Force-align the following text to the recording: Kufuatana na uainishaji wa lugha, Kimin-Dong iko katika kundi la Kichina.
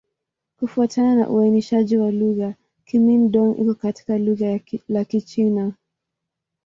Kufuatana 0.59 1.15
na 1.15 1.29
uainishaji 1.29 1.97
wa 1.97 2.11
lugha, 2.11 2.53
Kimin-Dong 2.85 3.59
iko 3.61 3.73
katika 3.73 4.13
kundi 4.17 4.79
la 4.89 5.05
Kichina. 5.05 5.73